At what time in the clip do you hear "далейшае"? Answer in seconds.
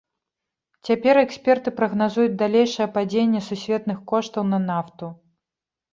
2.43-2.87